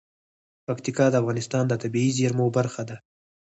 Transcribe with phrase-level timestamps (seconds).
[0.67, 2.97] پکتیکا د افغانستان د طبیعي زیرمو برخه ده.